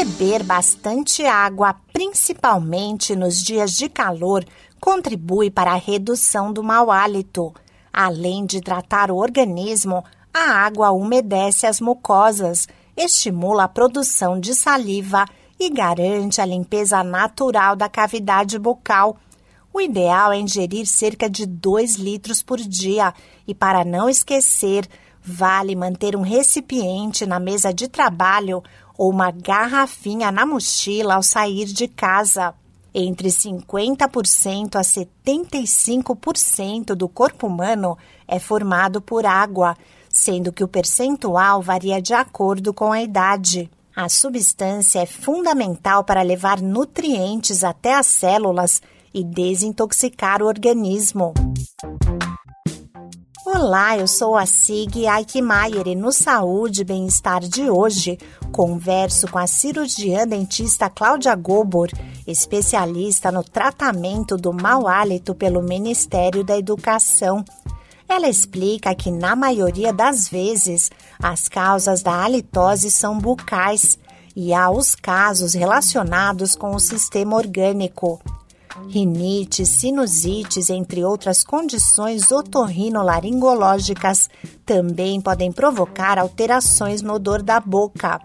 [0.00, 4.42] Beber bastante água, principalmente nos dias de calor,
[4.80, 7.52] contribui para a redução do mau hálito.
[7.92, 10.02] Além de tratar o organismo,
[10.32, 12.66] a água umedece as mucosas,
[12.96, 15.26] estimula a produção de saliva
[15.58, 19.18] e garante a limpeza natural da cavidade bucal.
[19.70, 23.12] O ideal é ingerir cerca de 2 litros por dia
[23.46, 24.88] e, para não esquecer,
[25.22, 28.62] vale manter um recipiente na mesa de trabalho
[28.96, 32.54] ou uma garrafinha na mochila ao sair de casa.
[32.92, 39.76] Entre 50% a 75% do corpo humano é formado por água,
[40.08, 43.70] sendo que o percentual varia de acordo com a idade.
[43.94, 48.82] A substância é fundamental para levar nutrientes até as células
[49.14, 51.32] e desintoxicar o organismo.
[53.52, 58.16] Olá, eu sou a Sig Aikmaier e no Saúde e Bem-Estar de hoje
[58.52, 61.88] converso com a cirurgiã dentista Cláudia Gobor,
[62.28, 67.44] especialista no tratamento do mau hálito pelo Ministério da Educação.
[68.08, 70.88] Ela explica que, na maioria das vezes,
[71.20, 73.98] as causas da halitose são bucais
[74.36, 78.20] e há os casos relacionados com o sistema orgânico.
[78.88, 84.28] Rinite, sinusites, entre outras condições otorrinolaringológicas,
[84.64, 88.20] também podem provocar alterações no odor da boca.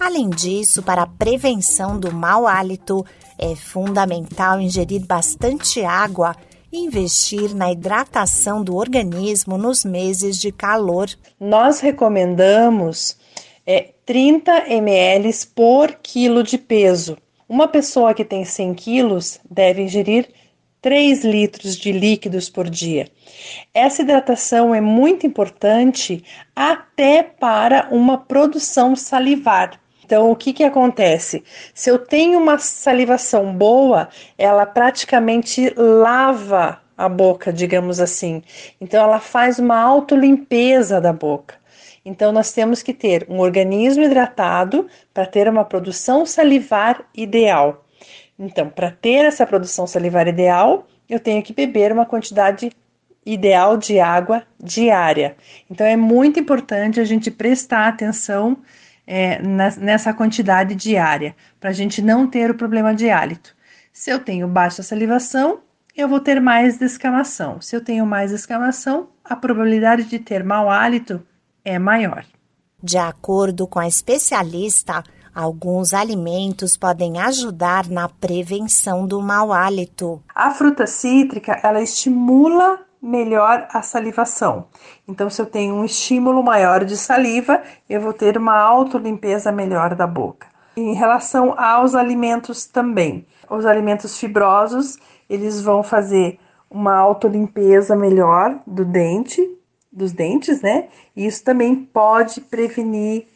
[0.00, 3.04] Além disso, para a prevenção do mau hálito,
[3.38, 6.34] é fundamental ingerir bastante água
[6.76, 11.08] investir na hidratação do organismo nos meses de calor.
[11.38, 13.16] Nós recomendamos
[13.66, 17.16] é, 30 ml por quilo de peso.
[17.54, 20.28] Uma pessoa que tem 100 quilos deve ingerir
[20.82, 23.06] 3 litros de líquidos por dia.
[23.72, 26.24] Essa hidratação é muito importante
[26.56, 29.80] até para uma produção salivar.
[30.04, 31.44] Então, o que, que acontece?
[31.72, 38.42] Se eu tenho uma salivação boa, ela praticamente lava a boca, digamos assim.
[38.80, 41.56] Então, ela faz uma autolimpeza da boca.
[42.04, 47.84] Então, nós temos que ter um organismo hidratado para ter uma produção salivar ideal.
[48.38, 52.70] Então, para ter essa produção salivar ideal, eu tenho que beber uma quantidade
[53.24, 55.36] ideal de água diária.
[55.70, 58.58] Então, é muito importante a gente prestar atenção
[59.06, 59.40] é,
[59.78, 63.54] nessa quantidade diária, para a gente não ter o problema de hálito.
[63.92, 65.60] Se eu tenho baixa salivação,
[65.96, 67.60] eu vou ter mais descamação.
[67.60, 71.22] Se eu tenho mais descamação, a probabilidade de ter mau hálito
[71.64, 72.24] é maior.
[72.82, 75.02] De acordo com a especialista,
[75.34, 80.22] alguns alimentos podem ajudar na prevenção do mau hálito.
[80.34, 84.66] A fruta cítrica, ela estimula melhor a salivação.
[85.06, 89.94] Então, se eu tenho um estímulo maior de saliva, eu vou ter uma autolimpeza melhor
[89.94, 90.46] da boca.
[90.76, 96.38] Em relação aos alimentos também, os alimentos fibrosos, eles vão fazer
[96.70, 99.58] uma autolimpeza melhor do dente,
[99.90, 100.88] dos dentes, né?
[101.14, 103.26] E isso também pode prevenir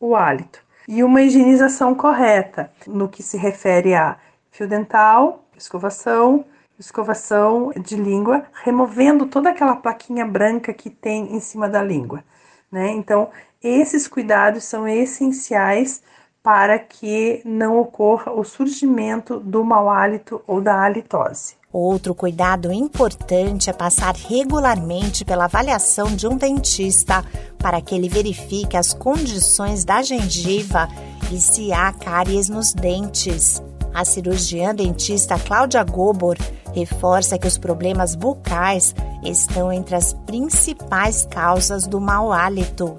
[0.00, 0.60] o hálito.
[0.88, 4.16] E uma higienização correta no que se refere a
[4.50, 6.44] fio dental, escovação,
[6.78, 12.24] escovação de língua, removendo toda aquela plaquinha branca que tem em cima da língua,
[12.70, 12.90] né?
[12.92, 13.30] Então,
[13.62, 16.02] esses cuidados são essenciais
[16.42, 21.56] para que não ocorra o surgimento do mau hálito ou da halitose.
[21.70, 27.22] Outro cuidado importante é passar regularmente pela avaliação de um dentista
[27.58, 30.88] para que ele verifique as condições da gengiva
[31.30, 33.62] e se há cáries nos dentes.
[33.92, 36.36] A cirurgiã dentista Cláudia Gobor
[36.74, 42.98] reforça que os problemas bucais estão entre as principais causas do mau hálito.